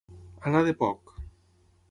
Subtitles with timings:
[0.51, 1.13] Anar de poc.